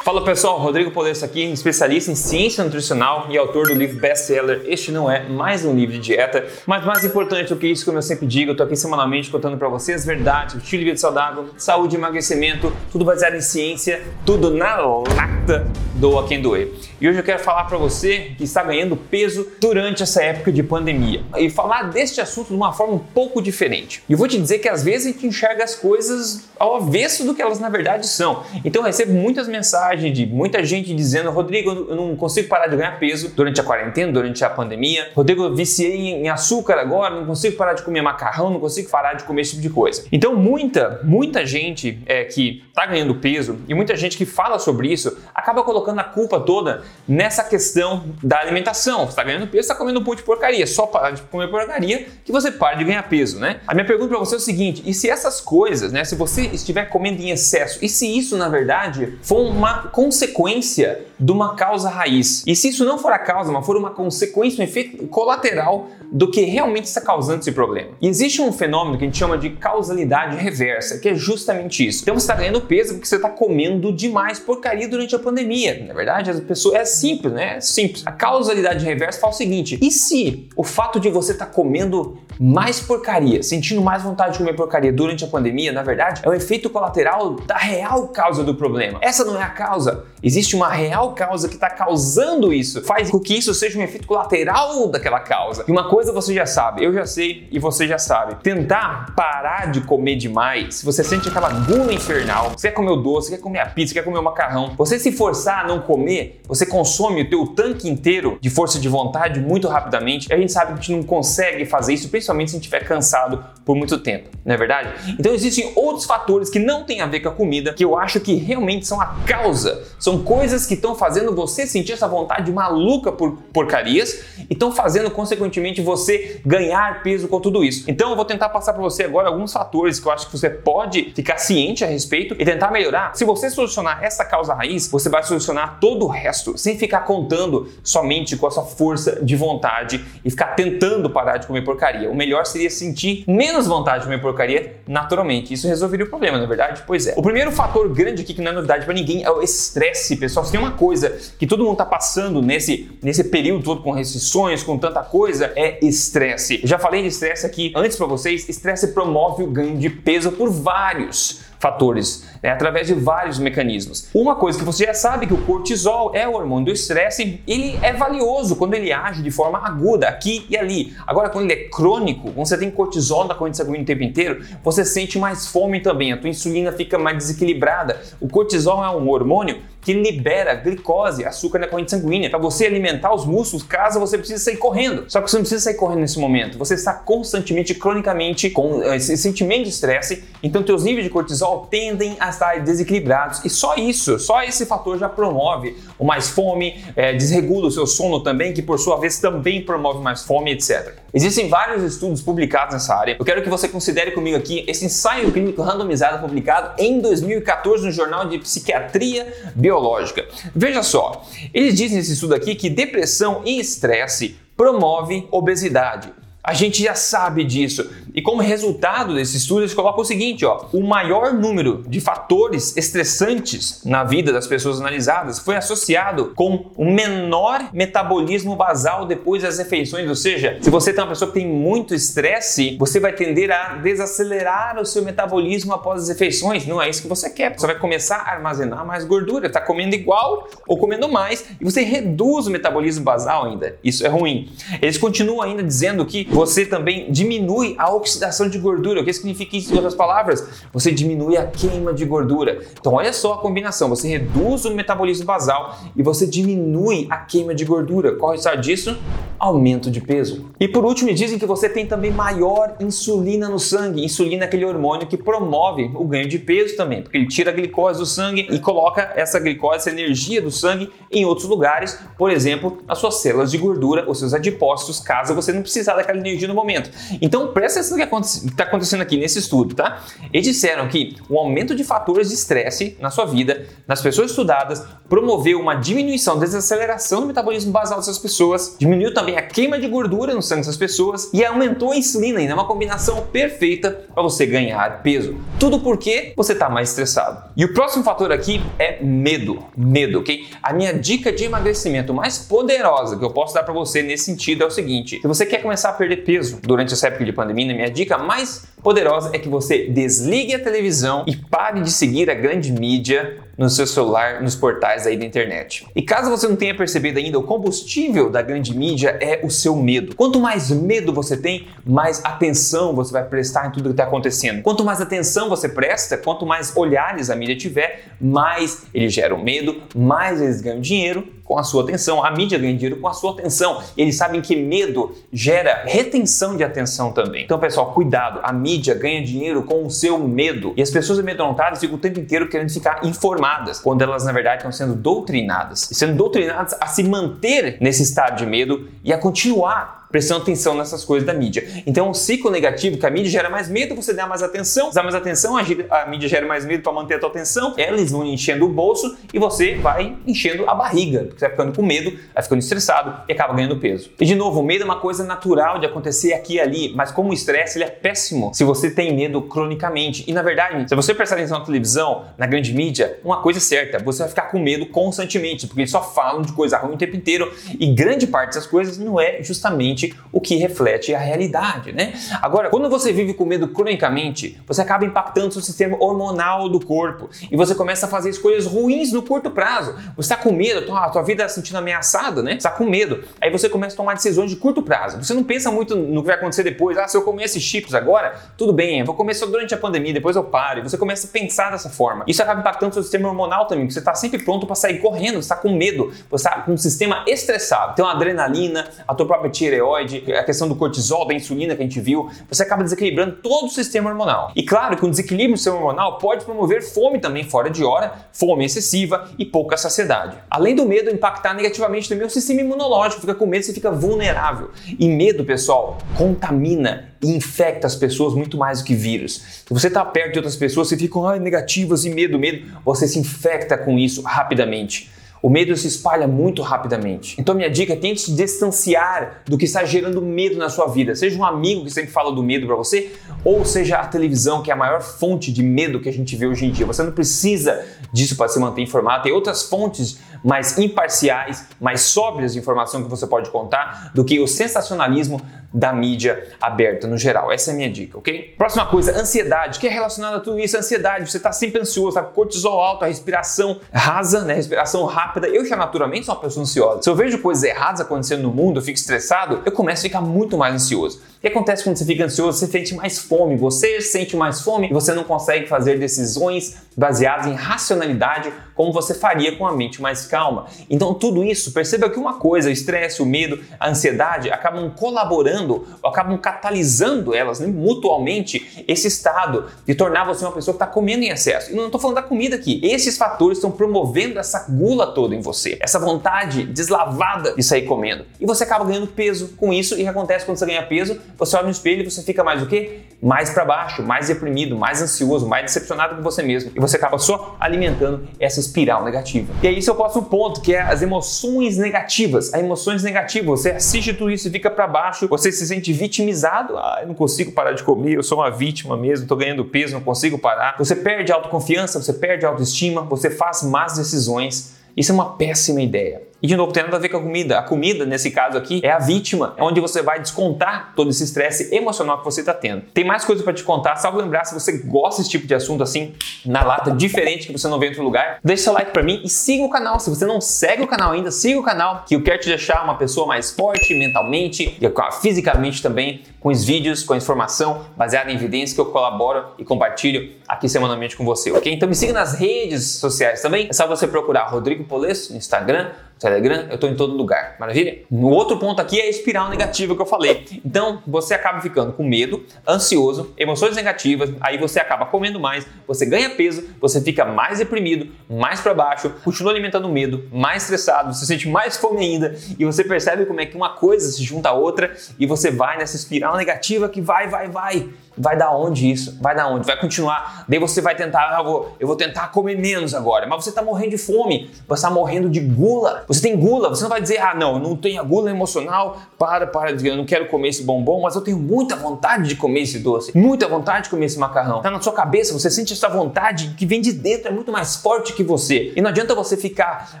Fala 0.04 0.22
pessoal, 0.22 0.58
Rodrigo 0.58 0.90
Polesso 0.90 1.24
aqui, 1.24 1.42
especialista 1.44 2.12
em 2.12 2.14
ciência 2.14 2.62
nutricional 2.62 3.26
e 3.30 3.38
autor 3.38 3.68
do 3.68 3.72
livro 3.72 3.98
best-seller 3.98 4.60
Este 4.66 4.92
Não 4.92 5.10
É 5.10 5.26
Mais 5.26 5.64
Um 5.64 5.74
Livro 5.74 5.94
de 5.94 6.00
Dieta. 6.00 6.44
Mas 6.66 6.84
mais 6.84 7.02
importante 7.02 7.48
do 7.48 7.56
que 7.56 7.66
isso, 7.66 7.86
como 7.86 7.96
eu 7.96 8.02
sempre 8.02 8.26
digo, 8.26 8.50
eu 8.50 8.54
tô 8.54 8.64
aqui 8.64 8.76
semanalmente 8.76 9.30
contando 9.30 9.56
para 9.56 9.66
vocês 9.66 10.04
verdades, 10.04 10.56
estilo 10.56 10.80
de 10.80 10.84
vida 10.90 10.98
saudável, 10.98 11.48
saúde 11.56 11.96
emagrecimento, 11.96 12.70
tudo 12.92 13.02
baseado 13.02 13.34
em 13.34 13.40
ciência, 13.40 14.02
tudo 14.26 14.50
na 14.50 14.76
lata 14.76 15.66
do 16.04 16.18
A 16.18 16.28
Quem 16.28 16.42
Doer. 16.42 16.70
E 17.00 17.08
hoje 17.08 17.18
eu 17.18 17.24
quero 17.24 17.38
falar 17.38 17.64
para 17.64 17.78
você 17.78 18.32
que 18.36 18.44
está 18.44 18.62
ganhando 18.62 18.94
peso 18.94 19.48
durante 19.58 20.02
essa 20.02 20.22
época 20.22 20.52
de 20.52 20.62
pandemia 20.62 21.22
e 21.38 21.48
falar 21.48 21.84
deste 21.84 22.20
assunto 22.20 22.48
de 22.48 22.54
uma 22.54 22.74
forma 22.74 22.92
um 22.92 22.98
pouco 22.98 23.40
diferente. 23.40 24.02
E 24.06 24.14
vou 24.14 24.28
te 24.28 24.38
dizer 24.38 24.58
que 24.58 24.68
às 24.68 24.84
vezes 24.84 25.06
a 25.06 25.10
gente 25.12 25.26
enxerga 25.26 25.64
as 25.64 25.74
coisas 25.74 26.46
ao 26.58 26.76
avesso 26.76 27.24
do 27.24 27.34
que 27.34 27.40
elas 27.40 27.58
na 27.58 27.70
verdade 27.70 28.06
são. 28.06 28.44
Então 28.62 28.82
eu 28.82 28.86
recebo 28.86 29.14
muitas 29.14 29.48
mensagens 29.48 30.12
de 30.12 30.26
muita 30.26 30.62
gente 30.62 30.94
dizendo: 30.94 31.30
Rodrigo, 31.30 31.70
eu 31.70 31.96
não 31.96 32.14
consigo 32.16 32.48
parar 32.48 32.66
de 32.66 32.76
ganhar 32.76 32.98
peso 32.98 33.30
durante 33.34 33.58
a 33.62 33.64
quarentena, 33.64 34.12
durante 34.12 34.44
a 34.44 34.50
pandemia. 34.50 35.10
Rodrigo, 35.14 35.44
eu 35.44 35.54
viciei 35.54 35.96
em 35.96 36.28
açúcar 36.28 36.74
agora, 36.74 37.14
não 37.14 37.24
consigo 37.24 37.56
parar 37.56 37.72
de 37.72 37.82
comer 37.82 38.02
macarrão, 38.02 38.50
não 38.50 38.60
consigo 38.60 38.90
parar 38.90 39.14
de 39.14 39.24
comer 39.24 39.40
esse 39.40 39.52
tipo 39.52 39.62
de 39.62 39.70
coisa. 39.70 40.04
Então, 40.12 40.36
muita, 40.36 41.00
muita 41.02 41.46
gente 41.46 41.98
é, 42.04 42.24
que 42.24 42.62
está 42.68 42.84
ganhando 42.84 43.14
peso 43.14 43.58
e 43.66 43.72
muita 43.72 43.96
gente 43.96 44.18
que 44.18 44.26
fala 44.26 44.58
sobre 44.58 44.92
isso 44.92 45.16
acaba 45.34 45.62
colocando 45.62 45.93
a 46.00 46.04
culpa 46.04 46.40
toda 46.40 46.82
nessa 47.06 47.44
questão 47.44 48.04
da 48.22 48.40
alimentação. 48.40 49.00
Você 49.00 49.10
está 49.10 49.24
ganhando 49.24 49.46
peso, 49.46 49.62
está 49.62 49.74
comendo 49.74 50.00
um 50.00 50.02
monte 50.04 50.18
de 50.18 50.24
porcaria. 50.24 50.66
Só 50.66 50.86
parar 50.86 51.10
de 51.12 51.22
comer 51.22 51.48
porcaria 51.48 52.06
que 52.24 52.32
você 52.32 52.50
para 52.50 52.76
de 52.76 52.84
ganhar 52.84 53.02
peso, 53.08 53.38
né? 53.38 53.60
A 53.66 53.74
minha 53.74 53.86
pergunta 53.86 54.08
para 54.08 54.18
você 54.18 54.34
é 54.34 54.38
o 54.38 54.40
seguinte: 54.40 54.82
e 54.84 54.94
se 54.94 55.08
essas 55.08 55.40
coisas, 55.40 55.92
né? 55.92 56.04
Se 56.04 56.14
você 56.14 56.42
estiver 56.42 56.86
comendo 56.86 57.22
em 57.22 57.30
excesso, 57.30 57.78
e 57.82 57.88
se 57.88 58.06
isso 58.16 58.36
na 58.36 58.48
verdade 58.48 59.18
for 59.22 59.40
uma 59.40 59.88
consequência 59.88 61.04
de 61.18 61.32
uma 61.32 61.54
causa 61.54 61.88
raiz. 61.88 62.42
E 62.46 62.56
se 62.56 62.68
isso 62.68 62.84
não 62.84 62.98
for 62.98 63.12
a 63.12 63.18
causa, 63.18 63.52
mas 63.52 63.64
for 63.64 63.76
uma 63.76 63.90
consequência, 63.90 64.60
um 64.60 64.64
efeito 64.64 65.06
colateral 65.06 65.88
do 66.10 66.30
que 66.30 66.42
realmente 66.42 66.84
está 66.84 67.00
causando 67.00 67.40
esse 67.40 67.52
problema. 67.52 67.90
E 68.00 68.08
existe 68.08 68.40
um 68.40 68.52
fenômeno 68.52 68.98
que 68.98 69.04
a 69.04 69.06
gente 69.06 69.18
chama 69.18 69.38
de 69.38 69.50
causalidade 69.50 70.36
reversa, 70.36 70.98
que 70.98 71.08
é 71.08 71.14
justamente 71.14 71.86
isso. 71.86 72.02
Então 72.02 72.14
você 72.14 72.24
está 72.24 72.34
ganhando 72.34 72.60
peso 72.60 72.94
porque 72.94 73.06
você 73.06 73.16
está 73.16 73.28
comendo 73.28 73.92
demais 73.92 74.38
porcaria 74.38 74.88
durante 74.88 75.14
a 75.14 75.18
pandemia. 75.18 75.73
Na 75.82 75.94
verdade, 75.94 76.30
as 76.30 76.40
pessoas 76.40 76.74
é 76.74 76.84
simples, 76.84 77.32
né? 77.32 77.56
É 77.56 77.60
simples. 77.60 78.06
A 78.06 78.12
causalidade 78.12 78.84
reversa 78.84 79.20
fala 79.20 79.32
o 79.32 79.36
seguinte: 79.36 79.78
e 79.80 79.90
se 79.90 80.48
o 80.56 80.62
fato 80.62 81.00
de 81.00 81.08
você 81.10 81.32
estar 81.32 81.46
tá 81.46 81.52
comendo 81.52 82.18
mais 82.38 82.80
porcaria, 82.80 83.42
sentindo 83.42 83.80
mais 83.80 84.02
vontade 84.02 84.32
de 84.32 84.38
comer 84.38 84.54
porcaria 84.54 84.92
durante 84.92 85.24
a 85.24 85.28
pandemia, 85.28 85.72
na 85.72 85.82
verdade, 85.82 86.22
é 86.24 86.28
o 86.28 86.34
efeito 86.34 86.68
colateral 86.68 87.34
da 87.34 87.56
real 87.56 88.08
causa 88.08 88.42
do 88.42 88.54
problema. 88.54 88.98
Essa 89.00 89.24
não 89.24 89.38
é 89.40 89.42
a 89.42 89.50
causa. 89.50 90.04
Existe 90.22 90.56
uma 90.56 90.68
real 90.68 91.12
causa 91.12 91.48
que 91.48 91.54
está 91.54 91.70
causando 91.70 92.52
isso. 92.52 92.82
Faz 92.82 93.10
com 93.10 93.20
que 93.20 93.36
isso 93.36 93.54
seja 93.54 93.78
um 93.78 93.82
efeito 93.82 94.06
colateral 94.06 94.88
daquela 94.88 95.20
causa. 95.20 95.64
E 95.68 95.70
uma 95.70 95.88
coisa 95.88 96.12
você 96.12 96.34
já 96.34 96.46
sabe, 96.46 96.84
eu 96.84 96.92
já 96.92 97.06
sei 97.06 97.46
e 97.50 97.58
você 97.58 97.86
já 97.86 97.98
sabe. 97.98 98.36
Tentar 98.42 99.14
parar 99.14 99.70
de 99.70 99.82
comer 99.82 100.16
demais, 100.16 100.76
se 100.76 100.84
você 100.84 101.04
sente 101.04 101.28
aquela 101.28 101.50
gula 101.50 101.92
infernal, 101.92 102.50
você 102.50 102.68
quer 102.68 102.74
comer 102.74 102.90
o 102.90 102.96
doce, 102.96 103.30
quer 103.30 103.40
comer 103.40 103.60
a 103.60 103.66
pizza, 103.66 103.94
quer 103.94 104.02
comer 104.02 104.18
o 104.18 104.22
macarrão, 104.22 104.72
você 104.76 104.98
se 104.98 105.12
forçar 105.12 105.64
a 105.64 105.68
não 105.68 105.80
comer, 105.80 106.40
você 106.48 106.66
consome 106.66 107.22
o 107.22 107.30
teu 107.30 107.46
tanque 107.48 107.88
inteiro 107.88 108.38
de 108.40 108.50
força 108.50 108.78
de 108.78 108.88
vontade 108.88 109.40
muito 109.40 109.68
rapidamente. 109.68 110.28
E 110.30 110.32
a 110.32 110.36
gente 110.36 110.52
sabe 110.52 110.66
que 110.66 110.72
a 110.72 110.76
gente 110.76 110.96
não 110.96 111.02
consegue 111.02 111.64
fazer 111.66 111.94
isso, 111.94 112.08
principalmente 112.08 112.23
se 112.24 112.54
a 112.54 112.58
gente 112.58 112.64
estiver 112.64 112.86
cansado 112.86 113.44
por 113.64 113.74
muito 113.74 113.98
tempo, 113.98 114.28
não 114.44 114.54
é 114.54 114.56
verdade? 114.56 115.16
Então 115.18 115.32
existem 115.32 115.72
outros 115.74 116.04
fatores 116.04 116.50
que 116.50 116.58
não 116.58 116.84
têm 116.84 117.00
a 117.00 117.06
ver 117.06 117.20
com 117.20 117.28
a 117.28 117.32
comida, 117.32 117.72
que 117.72 117.84
eu 117.84 117.96
acho 117.98 118.20
que 118.20 118.34
realmente 118.34 118.86
são 118.86 119.00
a 119.00 119.06
causa, 119.26 119.82
são 119.98 120.22
coisas 120.22 120.66
que 120.66 120.74
estão 120.74 120.94
fazendo 120.94 121.34
você 121.34 121.66
sentir 121.66 121.92
essa 121.92 122.06
vontade 122.06 122.52
maluca 122.52 123.10
por 123.10 123.32
porcarias 123.52 124.22
e 124.38 124.52
estão 124.52 124.72
fazendo 124.72 125.10
consequentemente 125.10 125.80
você 125.80 126.40
ganhar 126.44 127.02
peso 127.02 127.26
com 127.28 127.40
tudo 127.40 127.64
isso. 127.64 127.90
Então 127.90 128.10
eu 128.10 128.16
vou 128.16 128.24
tentar 128.24 128.50
passar 128.50 128.72
para 128.72 128.82
você 128.82 129.04
agora 129.04 129.28
alguns 129.28 129.52
fatores 129.52 129.98
que 129.98 130.06
eu 130.06 130.12
acho 130.12 130.26
que 130.26 130.36
você 130.36 130.50
pode 130.50 131.12
ficar 131.14 131.38
ciente 131.38 131.84
a 131.84 131.86
respeito 131.86 132.34
e 132.38 132.44
tentar 132.44 132.70
melhorar. 132.70 133.14
Se 133.14 133.24
você 133.24 133.48
solucionar 133.50 134.02
essa 134.02 134.24
causa 134.24 134.54
raiz, 134.54 134.88
você 134.88 135.08
vai 135.08 135.22
solucionar 135.22 135.78
todo 135.80 136.04
o 136.04 136.08
resto, 136.08 136.56
sem 136.58 136.78
ficar 136.78 137.00
contando 137.00 137.68
somente 137.82 138.36
com 138.36 138.46
a 138.46 138.50
sua 138.50 138.64
força 138.64 139.24
de 139.24 139.36
vontade 139.36 140.04
e 140.24 140.30
ficar 140.30 140.54
tentando 140.54 141.08
parar 141.08 141.38
de 141.38 141.46
comer 141.46 141.62
porcaria 141.62 141.94
o 142.10 142.14
melhor 142.14 142.44
seria 142.46 142.70
sentir 142.70 143.24
menos 143.26 143.53
vontade 143.62 144.00
de 144.00 144.04
comer 144.04 144.20
porcaria 144.20 144.76
naturalmente. 144.86 145.52
Isso 145.52 145.66
resolveria 145.66 146.06
o 146.06 146.08
problema, 146.08 146.38
na 146.38 146.44
é 146.44 146.46
verdade? 146.46 146.82
Pois 146.86 147.06
é. 147.06 147.14
O 147.16 147.22
primeiro 147.22 147.50
fator 147.52 147.88
grande 147.88 148.22
aqui 148.22 148.34
que 148.34 148.42
não 148.42 148.50
é 148.50 148.54
novidade 148.54 148.84
para 148.84 148.94
ninguém 148.94 149.22
é 149.24 149.30
o 149.30 149.42
estresse, 149.42 150.16
pessoal. 150.16 150.44
Se 150.44 150.52
tem 150.52 150.60
uma 150.60 150.72
coisa 150.72 151.16
que 151.38 151.46
todo 151.46 151.64
mundo 151.64 151.76
tá 151.76 151.86
passando 151.86 152.40
nesse, 152.42 152.90
nesse 153.02 153.24
período 153.24 153.64
todo 153.64 153.82
com 153.82 153.90
restrições, 153.92 154.62
com 154.62 154.78
tanta 154.78 155.02
coisa, 155.02 155.52
é 155.56 155.84
estresse. 155.84 156.60
Já 156.64 156.78
falei 156.78 157.02
de 157.02 157.08
estresse 157.08 157.46
aqui 157.46 157.72
antes 157.76 157.96
para 157.96 158.06
vocês. 158.06 158.48
Estresse 158.48 158.88
promove 158.88 159.42
o 159.42 159.46
ganho 159.46 159.76
de 159.76 159.90
peso 159.90 160.32
por 160.32 160.50
vários 160.50 161.44
fatores, 161.64 162.26
né, 162.42 162.50
através 162.50 162.86
de 162.86 162.92
vários 162.92 163.38
mecanismos. 163.38 164.10
Uma 164.12 164.34
coisa 164.34 164.58
que 164.58 164.64
você 164.66 164.84
já 164.84 164.92
sabe 164.92 165.26
que 165.26 165.32
o 165.32 165.46
cortisol 165.46 166.14
é 166.14 166.28
o 166.28 166.34
hormônio 166.34 166.66
do 166.66 166.70
estresse, 166.70 167.40
ele 167.46 167.78
é 167.80 167.94
valioso 167.94 168.56
quando 168.56 168.74
ele 168.74 168.92
age 168.92 169.22
de 169.22 169.30
forma 169.30 169.58
aguda, 169.66 170.06
aqui 170.06 170.44
e 170.50 170.58
ali. 170.58 170.94
Agora, 171.06 171.30
quando 171.30 171.50
ele 171.50 171.62
é 171.62 171.68
crônico, 171.70 172.30
quando 172.32 172.46
você 172.46 172.58
tem 172.58 172.70
cortisol 172.70 173.26
na 173.26 173.34
corrente 173.34 173.56
sanguínea 173.56 173.80
o 173.80 173.86
tempo 173.86 174.02
inteiro, 174.02 174.44
você 174.62 174.84
sente 174.84 175.18
mais 175.18 175.46
fome 175.46 175.80
também, 175.80 176.12
a 176.12 176.18
tua 176.18 176.28
insulina 176.28 176.70
fica 176.70 176.98
mais 176.98 177.16
desequilibrada. 177.16 177.98
O 178.20 178.28
cortisol 178.28 178.84
é 178.84 178.90
um 178.90 179.08
hormônio 179.08 179.62
que 179.84 179.92
libera 179.92 180.54
glicose, 180.54 181.24
açúcar 181.24 181.58
na 181.58 181.68
corrente 181.68 181.90
sanguínea, 181.90 182.30
para 182.30 182.38
você 182.38 182.66
alimentar 182.66 183.14
os 183.14 183.26
músculos 183.26 183.62
caso 183.62 184.00
você 184.00 184.16
precise 184.16 184.42
sair 184.42 184.56
correndo. 184.56 185.04
Só 185.08 185.20
que 185.20 185.30
você 185.30 185.36
não 185.36 185.42
precisa 185.42 185.62
sair 185.62 185.74
correndo 185.74 186.00
nesse 186.00 186.18
momento. 186.18 186.58
Você 186.58 186.74
está 186.74 186.94
constantemente, 186.94 187.74
cronicamente 187.74 188.50
com 188.50 188.82
esse 188.94 189.16
sentimento 189.16 189.64
de 189.64 189.68
estresse, 189.68 190.24
então 190.42 190.62
teus 190.62 190.84
níveis 190.84 191.04
de 191.04 191.10
cortisol 191.10 191.66
tendem 191.70 192.16
a 192.18 192.30
estar 192.30 192.60
desequilibrados. 192.60 193.44
E 193.44 193.50
só 193.50 193.76
isso, 193.76 194.18
só 194.18 194.42
esse 194.42 194.64
fator 194.64 194.98
já 194.98 195.08
promove 195.08 195.76
o 195.98 196.04
mais 196.04 196.30
fome, 196.30 196.82
é, 196.96 197.12
desregula 197.12 197.68
o 197.68 197.70
seu 197.70 197.86
sono 197.86 198.20
também, 198.20 198.52
que 198.52 198.62
por 198.62 198.78
sua 198.78 198.98
vez 198.98 199.18
também 199.18 199.62
promove 199.62 200.02
mais 200.02 200.22
fome, 200.22 200.52
etc. 200.52 200.94
Existem 201.12 201.48
vários 201.48 201.82
estudos 201.84 202.20
publicados 202.20 202.74
nessa 202.74 202.94
área. 202.94 203.16
Eu 203.18 203.24
quero 203.24 203.40
que 203.40 203.48
você 203.48 203.68
considere 203.68 204.10
comigo 204.10 204.36
aqui 204.36 204.64
esse 204.66 204.84
ensaio 204.84 205.30
clínico 205.30 205.62
randomizado 205.62 206.18
publicado 206.18 206.72
em 206.76 207.00
2014 207.00 207.86
no 207.86 207.92
Jornal 207.92 208.28
de 208.28 208.38
Psiquiatria 208.38 209.32
Biológica. 209.74 210.26
Veja 210.54 210.82
só, 210.82 211.26
eles 211.52 211.74
dizem 211.74 211.98
nesse 211.98 212.12
estudo 212.12 212.34
aqui 212.34 212.54
que 212.54 212.70
depressão 212.70 213.42
e 213.44 213.58
estresse 213.58 214.36
promove 214.56 215.26
obesidade. 215.32 216.12
A 216.42 216.54
gente 216.54 216.82
já 216.82 216.94
sabe 216.94 217.42
disso. 217.42 217.90
E 218.14 218.22
como 218.22 218.40
resultado 218.40 219.14
desse 219.14 219.36
estudo, 219.36 219.62
eles 219.62 219.74
colocam 219.74 220.02
o 220.02 220.04
seguinte: 220.04 220.46
ó, 220.46 220.66
o 220.72 220.86
maior 220.86 221.34
número 221.34 221.82
de 221.88 222.00
fatores 222.00 222.76
estressantes 222.76 223.82
na 223.84 224.04
vida 224.04 224.32
das 224.32 224.46
pessoas 224.46 224.80
analisadas 224.80 225.40
foi 225.40 225.56
associado 225.56 226.32
com 226.36 226.70
o 226.76 226.84
menor 226.84 227.70
metabolismo 227.72 228.54
basal 228.54 229.04
depois 229.04 229.42
das 229.42 229.58
refeições. 229.58 230.08
Ou 230.08 230.14
seja, 230.14 230.58
se 230.60 230.70
você 230.70 230.92
tem 230.92 231.02
uma 231.02 231.10
pessoa 231.10 231.30
que 231.32 231.40
tem 231.40 231.48
muito 231.48 231.92
estresse, 231.94 232.76
você 232.78 233.00
vai 233.00 233.12
tender 233.12 233.50
a 233.50 233.74
desacelerar 233.76 234.80
o 234.80 234.86
seu 234.86 235.02
metabolismo 235.02 235.72
após 235.72 236.02
as 236.02 236.08
refeições. 236.08 236.66
Não 236.66 236.80
é 236.80 236.88
isso 236.88 237.02
que 237.02 237.08
você 237.08 237.28
quer. 237.28 237.58
Você 237.58 237.66
vai 237.66 237.78
começar 237.78 238.16
a 238.18 238.30
armazenar 238.32 238.86
mais 238.86 239.04
gordura, 239.04 239.48
está 239.48 239.60
comendo 239.60 239.96
igual 239.96 240.48
ou 240.68 240.78
comendo 240.78 241.08
mais, 241.08 241.44
e 241.60 241.64
você 241.64 241.82
reduz 241.82 242.46
o 242.46 242.50
metabolismo 242.50 243.04
basal 243.04 243.46
ainda. 243.46 243.76
Isso 243.82 244.06
é 244.06 244.08
ruim. 244.08 244.52
Eles 244.80 244.98
continuam 244.98 245.42
ainda 245.42 245.62
dizendo 245.62 246.06
que 246.06 246.28
você 246.30 246.64
também 246.64 247.10
diminui 247.10 247.74
a 247.76 247.90
oxidação 248.04 248.48
de 248.48 248.58
gordura. 248.58 249.00
O 249.00 249.04
que 249.04 249.12
significa 249.12 249.56
isso 249.56 249.72
em 249.72 249.76
outras 249.76 249.94
palavras? 249.94 250.46
Você 250.72 250.92
diminui 250.92 251.36
a 251.36 251.46
queima 251.46 251.92
de 251.92 252.04
gordura. 252.04 252.62
Então, 252.78 252.94
olha 252.94 253.12
só 253.12 253.34
a 253.34 253.38
combinação: 253.38 253.88
você 253.88 254.08
reduz 254.08 254.64
o 254.64 254.74
metabolismo 254.74 255.24
basal 255.24 255.78
e 255.96 256.02
você 256.02 256.26
diminui 256.26 257.06
a 257.10 257.16
queima 257.16 257.54
de 257.54 257.64
gordura. 257.64 258.16
Qual 258.16 258.30
o 258.30 258.32
resultado 258.32 258.60
disso? 258.60 258.96
Aumento 259.38 259.90
de 259.90 260.00
peso. 260.00 260.50
E 260.58 260.68
por 260.68 260.84
último, 260.84 261.12
dizem 261.12 261.38
que 261.38 261.46
você 261.46 261.68
tem 261.68 261.86
também 261.86 262.10
maior 262.10 262.76
insulina 262.80 263.48
no 263.48 263.58
sangue. 263.58 264.04
Insulina 264.04 264.44
é 264.44 264.46
aquele 264.46 264.64
hormônio 264.64 265.06
que 265.06 265.16
promove 265.16 265.90
o 265.94 266.04
ganho 266.04 266.28
de 266.28 266.38
peso 266.38 266.76
também, 266.76 267.02
porque 267.02 267.16
ele 267.16 267.26
tira 267.26 267.50
a 267.50 267.54
glicose 267.54 267.98
do 267.98 268.06
sangue 268.06 268.46
e 268.50 268.58
coloca 268.58 269.12
essa 269.16 269.38
glicose, 269.38 269.76
essa 269.76 269.90
energia 269.90 270.40
do 270.40 270.50
sangue 270.50 270.90
em 271.10 271.24
outros 271.24 271.48
lugares, 271.48 271.98
por 272.16 272.30
exemplo, 272.30 272.82
as 272.88 272.98
suas 272.98 273.16
células 273.16 273.50
de 273.50 273.58
gordura, 273.58 274.08
os 274.08 274.18
seus 274.18 274.34
adipócitos, 274.34 275.00
caso 275.00 275.34
você 275.34 275.52
não 275.52 275.62
precisar 275.62 275.94
daquela 275.94 276.18
energia 276.18 276.48
no 276.48 276.54
momento. 276.54 276.90
Então, 277.20 277.48
presta 277.52 277.80
atenção 277.80 277.98
no 277.98 278.06
que 278.08 278.50
está 278.50 278.64
acontecendo 278.64 279.00
aqui 279.00 279.16
nesse 279.16 279.38
estudo, 279.38 279.74
tá? 279.74 280.02
Eles 280.32 280.46
disseram 280.46 280.88
que 280.88 281.16
o 281.28 281.38
aumento 281.38 281.74
de 281.74 281.84
fatores 281.84 282.28
de 282.28 282.34
estresse 282.34 282.96
na 283.00 283.10
sua 283.10 283.24
vida, 283.24 283.66
nas 283.86 284.00
pessoas 284.00 284.30
estudadas, 284.30 284.84
promoveu 285.08 285.60
uma 285.60 285.74
diminuição, 285.74 286.38
desaceleração 286.38 287.22
do 287.22 287.26
metabolismo 287.26 287.72
basal 287.72 287.98
dessas 287.98 288.18
pessoas, 288.18 288.76
diminuiu 288.78 289.12
também 289.12 289.23
a 289.32 289.42
queima 289.42 289.78
de 289.78 289.88
gordura 289.88 290.34
no 290.34 290.42
sangue 290.42 290.60
dessas 290.60 290.76
pessoas 290.76 291.30
e 291.32 291.44
aumentou 291.44 291.92
a 291.92 291.96
insulina, 291.96 292.38
ainda 292.38 292.52
é 292.52 292.54
uma 292.54 292.66
combinação 292.66 293.26
perfeita 293.32 293.90
para 294.12 294.22
você 294.22 294.46
ganhar 294.46 295.02
peso. 295.02 295.36
Tudo 295.58 295.80
porque 295.80 296.32
você 296.36 296.52
está 296.52 296.68
mais 296.68 296.90
estressado. 296.90 297.50
E 297.56 297.64
o 297.64 297.72
próximo 297.72 298.04
fator 298.04 298.32
aqui 298.32 298.60
é 298.78 299.02
medo. 299.02 299.64
Medo, 299.76 300.20
ok? 300.20 300.46
A 300.62 300.72
minha 300.72 300.92
dica 300.92 301.32
de 301.32 301.44
emagrecimento 301.44 302.12
mais 302.12 302.38
poderosa 302.38 303.16
que 303.16 303.24
eu 303.24 303.30
posso 303.30 303.54
dar 303.54 303.62
para 303.62 303.72
você 303.72 304.02
nesse 304.02 304.24
sentido 304.24 304.64
é 304.64 304.66
o 304.66 304.70
seguinte: 304.70 305.20
se 305.20 305.26
você 305.26 305.46
quer 305.46 305.62
começar 305.62 305.90
a 305.90 305.92
perder 305.92 306.18
peso 306.18 306.58
durante 306.62 306.92
essa 306.92 307.08
época 307.08 307.24
de 307.24 307.32
pandemia, 307.32 307.74
minha 307.74 307.90
dica 307.90 308.18
mais 308.18 308.64
poderosa 308.84 309.30
é 309.32 309.38
que 309.38 309.48
você 309.48 309.88
desligue 309.88 310.54
a 310.54 310.62
televisão 310.62 311.24
e 311.26 311.34
pare 311.34 311.80
de 311.80 311.90
seguir 311.90 312.30
a 312.30 312.34
grande 312.34 312.70
mídia 312.70 313.42
no 313.56 313.70
seu 313.70 313.86
celular, 313.86 314.42
nos 314.42 314.54
portais 314.54 315.06
aí 315.06 315.16
da 315.16 315.24
internet. 315.24 315.86
E 315.94 316.02
caso 316.02 316.28
você 316.28 316.46
não 316.46 316.56
tenha 316.56 316.76
percebido 316.76 317.18
ainda, 317.18 317.38
o 317.38 317.42
combustível 317.42 318.28
da 318.28 318.42
grande 318.42 318.76
mídia 318.76 319.16
é 319.20 319.40
o 319.42 319.50
seu 319.50 319.76
medo. 319.76 320.14
Quanto 320.14 320.38
mais 320.40 320.70
medo 320.70 321.12
você 321.12 321.36
tem, 321.36 321.66
mais 321.86 322.20
atenção 322.24 322.94
você 322.94 323.12
vai 323.12 323.24
prestar 323.24 323.68
em 323.68 323.70
tudo 323.70 323.84
que 323.84 323.92
está 323.92 324.04
acontecendo. 324.04 324.62
Quanto 324.62 324.84
mais 324.84 325.00
atenção 325.00 325.48
você 325.48 325.68
presta, 325.68 326.18
quanto 326.18 326.44
mais 326.44 326.76
olhares 326.76 327.30
a 327.30 327.36
mídia 327.36 327.56
tiver, 327.56 328.04
mais 328.20 328.84
eles 328.92 329.12
geram 329.12 329.42
medo, 329.42 329.82
mais 329.94 330.42
eles 330.42 330.60
ganham 330.60 330.80
dinheiro 330.80 331.26
com 331.44 331.58
a 331.58 331.62
sua 331.62 331.82
atenção. 331.82 332.24
A 332.24 332.30
mídia 332.30 332.58
ganha 332.58 332.74
dinheiro 332.74 333.00
com 333.00 333.06
a 333.06 333.12
sua 333.12 333.32
atenção. 333.32 333.82
Eles 333.96 334.16
sabem 334.16 334.40
que 334.40 334.56
medo 334.56 335.14
gera 335.32 335.84
retenção 335.84 336.56
de 336.56 336.64
atenção 336.64 337.12
também. 337.12 337.44
Então, 337.44 337.58
pessoal, 337.58 337.92
cuidado. 337.92 338.40
A 338.42 338.52
mídia 338.52 338.73
ganha 338.94 339.22
dinheiro 339.22 339.62
com 339.62 339.86
o 339.86 339.90
seu 339.90 340.18
medo. 340.18 340.72
E 340.76 340.82
as 340.82 340.90
pessoas 340.90 341.18
amedrontadas 341.18 341.80
ficam 341.80 341.96
o 341.96 342.00
tempo 342.00 342.18
inteiro 342.18 342.48
querendo 342.48 342.70
ficar 342.70 343.04
informadas, 343.04 343.78
quando 343.78 344.02
elas, 344.02 344.24
na 344.24 344.32
verdade, 344.32 344.56
estão 344.56 344.72
sendo 344.72 344.94
doutrinadas. 344.94 345.90
E 345.90 345.94
sendo 345.94 346.14
doutrinadas 346.14 346.76
a 346.80 346.86
se 346.86 347.02
manter 347.04 347.76
nesse 347.80 348.02
estado 348.02 348.36
de 348.36 348.46
medo 348.46 348.88
e 349.02 349.12
a 349.12 349.18
continuar 349.18 350.03
prestando 350.14 350.42
atenção 350.42 350.76
nessas 350.76 351.04
coisas 351.04 351.26
da 351.26 351.34
mídia. 351.34 351.66
Então, 351.84 352.06
é 352.06 352.08
um 352.08 352.14
ciclo 352.14 352.48
negativo 352.48 352.96
que 352.96 353.04
a 353.04 353.10
mídia 353.10 353.32
gera 353.32 353.50
mais 353.50 353.68
medo, 353.68 353.96
você 353.96 354.14
dá 354.14 354.28
mais 354.28 354.44
atenção, 354.44 354.92
dá 354.94 355.02
mais 355.02 355.12
atenção, 355.12 355.56
a 355.56 356.06
mídia 356.06 356.28
gera 356.28 356.46
mais 356.46 356.64
medo 356.64 356.84
para 356.84 356.92
manter 356.92 357.14
a 357.14 357.18
tua 357.18 357.30
atenção, 357.30 357.74
eles 357.76 358.12
vão 358.12 358.24
enchendo 358.24 358.64
o 358.64 358.68
bolso 358.68 359.16
e 359.32 359.40
você 359.40 359.74
vai 359.74 360.16
enchendo 360.24 360.70
a 360.70 360.74
barriga, 360.74 361.30
você 361.36 361.46
vai 361.46 361.50
ficando 361.50 361.74
com 361.74 361.82
medo, 361.82 362.16
vai 362.32 362.44
ficando 362.44 362.60
estressado 362.60 363.22
e 363.28 363.32
acaba 363.32 363.54
ganhando 363.54 363.76
peso. 363.80 364.08
E 364.20 364.24
de 364.24 364.36
novo, 364.36 364.60
o 364.60 364.62
medo 364.62 364.82
é 364.82 364.84
uma 364.84 365.00
coisa 365.00 365.24
natural 365.24 365.80
de 365.80 365.86
acontecer 365.86 366.32
aqui 366.32 366.54
e 366.54 366.60
ali, 366.60 366.92
mas 366.94 367.10
como 367.10 367.30
o 367.30 367.32
estresse 367.32 367.78
ele 367.78 367.84
é 367.84 367.90
péssimo 367.90 368.54
se 368.54 368.62
você 368.62 368.92
tem 368.92 369.16
medo 369.16 369.42
cronicamente. 369.42 370.22
E 370.28 370.32
na 370.32 370.42
verdade, 370.42 370.88
se 370.88 370.94
você 370.94 371.12
prestar 371.12 371.34
atenção 371.34 371.58
na 371.58 371.64
televisão, 371.64 372.26
na 372.38 372.46
grande 372.46 372.72
mídia, 372.72 373.18
uma 373.24 373.38
coisa 373.42 373.58
é 373.58 373.60
certa, 373.60 373.98
você 373.98 374.20
vai 374.20 374.28
ficar 374.28 374.42
com 374.42 374.60
medo 374.60 374.86
constantemente, 374.86 375.66
porque 375.66 375.80
eles 375.80 375.90
só 375.90 376.00
falam 376.00 376.40
de 376.40 376.52
coisa 376.52 376.78
ruim 376.78 376.94
o 376.94 376.98
tempo 376.98 377.16
inteiro 377.16 377.52
e 377.80 377.92
grande 377.92 378.28
parte 378.28 378.50
dessas 378.50 378.66
coisas 378.68 378.96
não 378.96 379.20
é 379.20 379.42
justamente 379.42 380.03
o 380.32 380.40
que 380.40 380.56
reflete 380.56 381.14
a 381.14 381.18
realidade, 381.18 381.92
né? 381.92 382.12
Agora, 382.42 382.68
quando 382.68 382.88
você 382.90 383.12
vive 383.12 383.34
com 383.34 383.44
medo 383.44 383.68
cronicamente, 383.68 384.60
você 384.66 384.82
acaba 384.82 385.04
impactando 385.04 385.48
o 385.48 385.52
seu 385.52 385.62
sistema 385.62 385.96
hormonal 386.00 386.68
do 386.68 386.84
corpo 386.84 387.30
e 387.50 387.56
você 387.56 387.74
começa 387.74 388.06
a 388.06 388.08
fazer 388.08 388.30
escolhas 388.30 388.66
ruins 388.66 389.12
no 389.12 389.22
curto 389.22 389.50
prazo. 389.50 389.94
Você 390.16 390.32
está 390.32 390.36
com 390.36 390.52
medo, 390.52 390.92
a 390.94 391.08
tua 391.08 391.22
vida 391.22 391.42
está 391.42 391.48
se 391.48 391.54
sentindo 391.56 391.76
ameaçada, 391.76 392.42
né? 392.42 392.54
Está 392.54 392.70
com 392.70 392.84
medo. 392.84 393.22
Aí 393.40 393.50
você 393.50 393.68
começa 393.68 393.94
a 393.94 393.96
tomar 393.96 394.14
decisões 394.14 394.50
de 394.50 394.56
curto 394.56 394.82
prazo. 394.82 395.22
Você 395.22 395.32
não 395.32 395.44
pensa 395.44 395.70
muito 395.70 395.94
no 395.94 396.20
que 396.22 396.26
vai 396.26 396.36
acontecer 396.36 396.62
depois. 396.62 396.98
Ah, 396.98 397.06
se 397.06 397.16
eu 397.16 397.22
comer 397.22 397.44
esses 397.44 397.62
chips 397.62 397.94
agora, 397.94 398.34
tudo 398.56 398.72
bem, 398.72 399.00
eu 399.00 399.06
vou 399.06 399.14
comer 399.14 399.34
só 399.34 399.46
durante 399.46 399.74
a 399.74 399.78
pandemia, 399.78 400.12
depois 400.12 400.36
eu 400.36 400.44
paro. 400.44 400.80
E 400.80 400.82
você 400.82 400.98
começa 400.98 401.26
a 401.26 401.30
pensar 401.30 401.70
dessa 401.70 401.88
forma. 401.88 402.24
Isso 402.26 402.42
acaba 402.42 402.60
impactando 402.60 402.90
o 402.90 402.94
seu 402.94 403.02
sistema 403.02 403.28
hormonal 403.28 403.66
também, 403.66 403.84
porque 403.84 403.94
você 403.94 404.00
está 404.00 404.14
sempre 404.14 404.42
pronto 404.42 404.66
para 404.66 404.74
sair 404.74 404.98
correndo, 404.98 405.34
você 405.34 405.40
está 405.40 405.56
com 405.56 405.70
medo, 405.70 406.12
você 406.30 406.48
está 406.48 406.60
com 406.60 406.72
um 406.72 406.76
sistema 406.76 407.24
estressado. 407.26 407.94
Tem 407.94 408.04
uma 408.04 408.12
adrenalina, 408.12 408.88
a 409.06 409.14
tua 409.14 409.26
própria 409.26 409.50
tireoide 409.50 409.93
tireoide, 409.94 410.32
a 410.32 410.42
questão 410.42 410.68
do 410.68 410.74
cortisol, 410.74 411.26
da 411.26 411.34
insulina 411.34 411.74
que 411.74 411.82
a 411.82 411.84
gente 411.84 412.00
viu, 412.00 412.30
você 412.48 412.62
acaba 412.62 412.82
desequilibrando 412.82 413.36
todo 413.36 413.66
o 413.66 413.70
sistema 413.70 414.10
hormonal. 414.10 414.52
E 414.56 414.62
claro 414.62 414.96
que 414.96 415.04
um 415.04 415.10
desequilíbrio 415.10 415.52
no 415.52 415.56
sistema 415.56 415.76
hormonal 415.76 416.18
pode 416.18 416.44
promover 416.44 416.82
fome 416.82 417.18
também 417.18 417.44
fora 417.44 417.70
de 417.70 417.84
hora, 417.84 418.12
fome 418.32 418.64
excessiva 418.64 419.30
e 419.38 419.44
pouca 419.44 419.76
saciedade. 419.76 420.36
Além 420.50 420.74
do 420.74 420.84
medo 420.84 421.10
impactar 421.10 421.54
negativamente 421.54 422.08
também 422.08 422.26
o 422.26 422.30
sistema 422.30 422.60
imunológico, 422.60 423.20
fica 423.20 423.34
com 423.34 423.46
medo, 423.46 423.64
você 423.64 423.72
fica 423.72 423.90
vulnerável. 423.90 424.70
E 424.98 425.08
medo, 425.08 425.44
pessoal, 425.44 425.98
contamina 426.16 427.10
e 427.22 427.34
infecta 427.34 427.86
as 427.86 427.94
pessoas 427.94 428.34
muito 428.34 428.56
mais 428.56 428.80
do 428.80 428.84
que 428.84 428.94
vírus. 428.94 429.62
Se 429.66 429.72
você 429.72 429.88
está 429.88 430.04
perto 430.04 430.32
de 430.32 430.38
outras 430.38 430.56
pessoas, 430.56 430.88
você 430.88 430.96
fica 430.96 431.18
ah, 431.20 431.38
negativas 431.38 432.04
e 432.04 432.10
medo, 432.10 432.38
medo, 432.38 432.66
você 432.84 433.06
se 433.06 433.18
infecta 433.18 433.78
com 433.78 433.98
isso 433.98 434.22
rapidamente. 434.22 435.10
O 435.44 435.50
medo 435.50 435.76
se 435.76 435.86
espalha 435.86 436.26
muito 436.26 436.62
rapidamente. 436.62 437.38
Então, 437.38 437.54
minha 437.54 437.68
dica 437.68 437.92
é 437.92 437.96
tente 437.96 438.22
se 438.22 438.34
distanciar 438.34 439.42
do 439.44 439.58
que 439.58 439.66
está 439.66 439.84
gerando 439.84 440.22
medo 440.22 440.56
na 440.56 440.70
sua 440.70 440.86
vida. 440.86 441.14
Seja 441.14 441.38
um 441.38 441.44
amigo 441.44 441.84
que 441.84 441.90
sempre 441.90 442.10
fala 442.10 442.34
do 442.34 442.42
medo 442.42 442.66
para 442.66 442.74
você, 442.74 443.12
ou 443.44 443.62
seja 443.62 443.98
a 443.98 444.06
televisão, 444.06 444.62
que 444.62 444.70
é 444.70 444.72
a 444.72 444.76
maior 444.76 445.02
fonte 445.02 445.52
de 445.52 445.62
medo 445.62 446.00
que 446.00 446.08
a 446.08 446.12
gente 446.12 446.34
vê 446.34 446.46
hoje 446.46 446.64
em 446.64 446.70
dia. 446.70 446.86
Você 446.86 447.02
não 447.02 447.12
precisa 447.12 447.84
disso 448.10 448.38
para 448.38 448.48
se 448.48 448.58
manter 448.58 448.80
informado. 448.80 449.24
Tem 449.24 449.32
outras 449.32 449.64
fontes 449.64 450.18
mais 450.42 450.78
imparciais, 450.78 451.66
mais 451.78 452.00
sóbrias 452.00 452.54
de 452.54 452.58
informação 452.58 453.02
que 453.02 453.10
você 453.10 453.26
pode 453.26 453.50
contar 453.50 454.12
do 454.14 454.24
que 454.24 454.40
o 454.40 454.46
sensacionalismo 454.46 455.42
da 455.74 455.92
mídia 455.92 456.46
aberta 456.60 457.08
no 457.08 457.18
geral. 457.18 457.50
Essa 457.50 457.72
é 457.72 457.74
a 457.74 457.76
minha 457.76 457.90
dica, 457.90 458.16
ok? 458.16 458.54
Próxima 458.56 458.86
coisa, 458.86 459.18
ansiedade. 459.18 459.80
Que 459.80 459.88
é 459.88 459.90
relacionado 459.90 460.36
a 460.36 460.40
tudo 460.40 460.60
isso? 460.60 460.78
Ansiedade. 460.78 461.28
Você 461.28 461.38
está 461.38 461.50
sempre 461.50 461.80
ansioso, 461.80 462.14
tá 462.14 462.22
com 462.22 462.32
cortisol 462.32 462.80
alto, 462.80 463.04
a 463.04 463.08
respiração 463.08 463.80
rasa, 463.92 464.42
né? 464.44 464.54
Respiração 464.54 465.04
rápida. 465.04 465.48
Eu 465.48 465.64
já 465.66 465.74
naturalmente 465.74 466.26
sou 466.26 466.34
uma 466.34 466.40
pessoa 466.40 466.62
ansiosa. 466.62 467.02
Se 467.02 467.10
eu 467.10 467.16
vejo 467.16 467.38
coisas 467.38 467.64
erradas 467.64 468.00
acontecendo 468.00 468.42
no 468.42 468.52
mundo, 468.52 468.78
eu 468.78 468.84
fico 468.84 468.96
estressado, 468.96 469.62
eu 469.66 469.72
começo 469.72 470.00
a 470.00 470.08
ficar 470.08 470.20
muito 470.20 470.56
mais 470.56 470.74
ansioso. 470.74 471.20
O 471.38 471.40
que 471.40 471.48
acontece 471.48 471.82
quando 471.82 471.96
você 471.96 472.04
fica 472.04 472.24
ansioso? 472.24 472.58
Você 472.58 472.66
sente 472.68 472.94
mais 472.94 473.18
fome, 473.18 473.56
você 473.56 474.00
sente 474.00 474.36
mais 474.36 474.62
fome 474.62 474.88
e 474.88 474.92
você 474.92 475.12
não 475.12 475.24
consegue 475.24 475.66
fazer 475.66 475.98
decisões 475.98 476.76
baseadas 476.96 477.46
em 477.46 477.54
racionalidade 477.54 478.52
como 478.74 478.92
você 478.92 479.14
faria 479.14 479.56
com 479.56 479.66
a 479.66 479.72
mente 479.72 480.00
mais 480.00 480.26
calma. 480.26 480.66
Então, 480.88 481.14
tudo 481.14 481.44
isso, 481.44 481.72
perceba 481.72 482.08
que 482.08 482.18
uma 482.18 482.34
coisa, 482.34 482.68
o 482.68 482.72
estresse, 482.72 483.22
o 483.22 483.26
medo, 483.26 483.62
a 483.78 483.88
ansiedade 483.88 484.50
acabam 484.50 484.90
colaborando 484.90 485.63
acabam 486.04 486.38
catalisando 486.38 487.34
elas 487.34 487.60
né, 487.60 487.66
mutualmente 487.66 488.84
esse 488.86 489.08
estado 489.08 489.66
de 489.86 489.94
tornar 489.94 490.24
você 490.24 490.44
uma 490.44 490.52
pessoa 490.52 490.76
que 490.76 490.82
está 490.82 490.86
comendo 490.86 491.24
em 491.24 491.28
excesso. 491.28 491.72
E 491.72 491.74
não 491.74 491.86
estou 491.86 492.00
falando 492.00 492.16
da 492.16 492.22
comida 492.22 492.56
aqui. 492.56 492.80
Esses 492.82 493.16
fatores 493.16 493.58
estão 493.58 493.70
promovendo 493.70 494.38
essa 494.38 494.66
gula 494.68 495.08
toda 495.08 495.34
em 495.34 495.40
você, 495.40 495.76
essa 495.80 495.98
vontade 495.98 496.64
deslavada 496.64 497.54
de 497.54 497.62
sair 497.62 497.82
comendo. 497.82 498.24
E 498.40 498.46
você 498.46 498.64
acaba 498.64 498.84
ganhando 498.84 499.08
peso 499.08 499.54
com 499.56 499.72
isso. 499.72 499.94
E 499.94 499.98
o 499.98 500.00
que 500.04 500.08
acontece 500.08 500.44
quando 500.44 500.58
você 500.58 500.66
ganha 500.66 500.86
peso? 500.86 501.18
Você 501.38 501.56
olha 501.56 501.64
no 501.64 501.70
espelho 501.70 502.02
e 502.02 502.10
você 502.10 502.22
fica 502.22 502.44
mais 502.44 502.62
o 502.62 502.66
quê? 502.66 503.00
Mais 503.22 503.50
para 503.50 503.64
baixo, 503.64 504.02
mais 504.02 504.28
deprimido, 504.28 504.76
mais 504.76 505.02
ansioso, 505.02 505.46
mais 505.46 505.64
decepcionado 505.64 506.16
com 506.16 506.22
você 506.22 506.42
mesmo. 506.42 506.70
E 506.74 506.80
você 506.80 506.96
acaba 506.96 507.18
só 507.18 507.56
alimentando 507.58 508.28
essa 508.38 508.60
espiral 508.60 509.04
negativa. 509.04 509.52
E 509.62 509.68
aí, 509.68 509.78
esse 509.78 509.90
é 509.90 509.94
próximo 510.04 510.24
ponto, 510.24 510.60
que 510.60 510.74
é 510.74 510.82
as 510.82 511.02
emoções 511.02 511.78
negativas. 511.78 512.52
As 512.52 512.60
emoções 512.60 513.02
negativas, 513.02 513.60
você 513.60 513.70
assiste 513.70 514.12
tudo 514.12 514.30
isso 514.30 514.48
e 514.48 514.50
fica 514.50 514.70
para 514.70 514.86
baixo, 514.86 515.26
você 515.28 515.50
se 515.54 515.66
sente 515.66 515.92
vitimizado, 515.92 516.76
ah, 516.76 516.98
eu 517.02 517.08
não 517.08 517.14
consigo 517.14 517.52
parar 517.52 517.72
de 517.72 517.82
comer, 517.82 518.14
eu 518.14 518.22
sou 518.22 518.38
uma 518.38 518.50
vítima 518.50 518.96
mesmo, 518.96 519.24
estou 519.24 519.36
ganhando 519.36 519.64
peso, 519.64 519.94
não 519.94 520.00
consigo 520.00 520.38
parar. 520.38 520.76
Você 520.78 520.94
perde 520.96 521.32
autoconfiança, 521.32 522.02
você 522.02 522.12
perde 522.12 522.44
autoestima, 522.44 523.02
você 523.02 523.30
faz 523.30 523.62
más 523.62 523.94
decisões. 523.96 524.74
Isso 524.96 525.10
é 525.10 525.14
uma 525.14 525.36
péssima 525.36 525.80
ideia. 525.80 526.22
E 526.44 526.46
de 526.46 526.56
novo, 526.56 526.72
tem 526.72 526.82
nada 526.82 526.98
a 526.98 527.00
ver 527.00 527.08
com 527.08 527.16
a 527.16 527.22
comida. 527.22 527.58
A 527.58 527.62
comida, 527.62 528.04
nesse 528.04 528.30
caso 528.30 528.58
aqui, 528.58 528.82
é 528.84 528.90
a 528.90 528.98
vítima, 528.98 529.54
é 529.56 529.62
onde 529.62 529.80
você 529.80 530.02
vai 530.02 530.20
descontar 530.20 530.92
todo 530.94 531.08
esse 531.08 531.24
estresse 531.24 531.74
emocional 531.74 532.18
que 532.18 532.24
você 532.26 532.40
está 532.40 532.52
tendo. 532.52 532.82
Tem 532.92 533.02
mais 533.02 533.24
coisas 533.24 533.42
para 533.42 533.54
te 533.54 533.64
contar, 533.64 533.96
salvo 533.96 534.18
lembrar, 534.18 534.44
se 534.44 534.52
você 534.52 534.76
gosta 534.76 535.22
desse 535.22 535.30
tipo 535.30 535.46
de 535.46 535.54
assunto 535.54 535.82
assim, 535.82 536.12
na 536.44 536.62
lata, 536.62 536.90
diferente 536.90 537.46
que 537.46 537.52
você 537.54 537.66
não 537.66 537.78
vê 537.78 537.86
em 537.86 537.88
outro 537.88 538.04
lugar, 538.04 538.40
deixa 538.44 538.64
seu 538.64 538.74
like 538.74 538.90
para 538.90 539.02
mim 539.02 539.22
e 539.24 539.28
siga 539.30 539.64
o 539.64 539.70
canal. 539.70 539.98
Se 539.98 540.10
você 540.10 540.26
não 540.26 540.38
segue 540.38 540.82
o 540.82 540.86
canal 540.86 541.12
ainda, 541.12 541.30
siga 541.30 541.58
o 541.58 541.62
canal, 541.62 542.04
que 542.06 542.14
eu 542.14 542.22
quero 542.22 542.38
te 542.38 542.50
deixar 542.50 542.84
uma 542.84 542.98
pessoa 542.98 543.26
mais 543.26 543.50
forte 543.50 543.94
mentalmente 543.94 544.76
e 544.78 545.22
fisicamente 545.22 545.80
também, 545.80 546.24
com 546.40 546.50
os 546.50 546.62
vídeos, 546.62 547.02
com 547.02 547.14
a 547.14 547.16
informação 547.16 547.86
baseada 547.96 548.30
em 548.30 548.34
evidências 548.34 548.74
que 548.74 548.80
eu 548.82 548.84
colaboro 548.84 549.46
e 549.56 549.64
compartilho 549.64 550.30
aqui 550.46 550.68
semanalmente 550.68 551.16
com 551.16 551.24
você, 551.24 551.50
ok? 551.50 551.72
Então 551.72 551.88
me 551.88 551.94
siga 551.94 552.12
nas 552.12 552.34
redes 552.34 552.96
sociais 552.96 553.40
também. 553.40 553.68
É 553.70 553.72
só 553.72 553.86
você 553.86 554.06
procurar 554.06 554.44
Rodrigo 554.50 554.84
Polesso 554.84 555.32
no 555.32 555.38
Instagram, 555.38 555.90
Telegram, 556.18 556.66
eu 556.68 556.74
estou 556.74 556.88
em 556.88 556.94
todo 556.94 557.14
lugar. 557.14 557.56
Maravilha? 557.58 557.98
No 558.10 558.28
outro 558.28 558.58
ponto 558.58 558.80
aqui 558.80 559.00
é 559.00 559.04
a 559.04 559.10
espiral 559.10 559.50
negativa 559.50 559.94
que 559.94 560.02
eu 560.02 560.06
falei. 560.06 560.44
Então, 560.64 561.02
você 561.06 561.34
acaba 561.34 561.60
ficando 561.60 561.92
com 561.92 562.02
medo, 562.02 562.44
ansioso, 562.66 563.32
emoções 563.36 563.76
negativas, 563.76 564.30
aí 564.40 564.56
você 564.56 564.80
acaba 564.80 565.06
comendo 565.06 565.38
mais, 565.38 565.66
você 565.86 566.06
ganha 566.06 566.30
peso, 566.30 566.64
você 566.80 567.00
fica 567.00 567.24
mais 567.24 567.58
deprimido, 567.58 568.08
mais 568.28 568.60
para 568.60 568.74
baixo, 568.74 569.10
continua 569.22 569.52
alimentando 569.52 569.88
medo, 569.88 570.28
mais 570.32 570.62
estressado, 570.62 571.12
você 571.12 571.26
sente 571.26 571.48
mais 571.48 571.76
fome 571.76 572.00
ainda 572.00 572.34
e 572.58 572.64
você 572.64 572.84
percebe 572.84 573.26
como 573.26 573.40
é 573.40 573.46
que 573.46 573.56
uma 573.56 573.70
coisa 573.70 574.10
se 574.10 574.22
junta 574.22 574.48
a 574.48 574.52
outra 574.52 574.94
e 575.18 575.26
você 575.26 575.50
vai 575.50 575.78
nessa 575.78 575.96
espiral 575.96 576.36
negativa 576.36 576.88
que 576.88 577.00
vai, 577.00 577.28
vai, 577.28 577.48
vai 577.48 577.88
vai 578.16 578.36
dar 578.36 578.56
onde 578.56 578.90
isso? 578.90 579.18
Vai 579.20 579.34
dar 579.34 579.48
onde? 579.48 579.66
Vai 579.66 579.78
continuar. 579.78 580.44
Daí 580.48 580.58
você 580.58 580.80
vai 580.80 580.94
tentar, 580.94 581.34
ah, 581.34 581.40
eu, 581.40 581.44
vou, 581.44 581.76
eu 581.80 581.86
vou 581.86 581.96
tentar 581.96 582.28
comer 582.28 582.56
menos 582.56 582.94
agora. 582.94 583.26
Mas 583.26 583.44
você 583.44 583.50
está 583.50 583.62
morrendo 583.62 583.90
de 583.90 583.98
fome, 583.98 584.50
você 584.66 584.74
está 584.74 584.90
morrendo 584.90 585.28
de 585.28 585.40
gula. 585.40 586.04
Você 586.06 586.20
tem 586.20 586.36
gula, 586.36 586.68
você 586.68 586.82
não 586.82 586.90
vai 586.90 587.00
dizer, 587.00 587.18
ah, 587.18 587.34
não, 587.34 587.54
eu 587.54 587.58
não 587.58 587.76
tenho 587.76 588.00
a 588.00 588.04
gula 588.04 588.30
emocional, 588.30 588.98
para, 589.18 589.46
para, 589.46 589.70
eu 589.70 589.96
não 589.96 590.04
quero 590.04 590.28
comer 590.28 590.48
esse 590.48 590.62
bombom, 590.62 591.02
mas 591.02 591.14
eu 591.14 591.20
tenho 591.20 591.38
muita 591.38 591.76
vontade 591.76 592.28
de 592.28 592.36
comer 592.36 592.60
esse 592.60 592.78
doce, 592.78 593.16
muita 593.16 593.48
vontade 593.48 593.84
de 593.84 593.90
comer 593.90 594.06
esse 594.06 594.18
macarrão. 594.18 594.62
Tá 594.62 594.70
na 594.70 594.80
sua 594.80 594.92
cabeça, 594.92 595.32
você 595.32 595.50
sente 595.50 595.72
essa 595.72 595.88
vontade 595.88 596.54
que 596.56 596.66
vem 596.66 596.80
de 596.80 596.92
dentro, 596.92 597.28
é 597.28 597.30
muito 597.30 597.50
mais 597.50 597.76
forte 597.76 598.12
que 598.12 598.22
você. 598.22 598.72
E 598.76 598.80
não 598.80 598.90
adianta 598.90 599.14
você 599.14 599.36
ficar, 599.36 600.00